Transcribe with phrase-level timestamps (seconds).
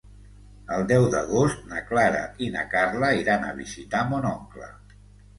[0.75, 4.71] El deu d'agost na Clara i na Carla iran a visitar mon oncle.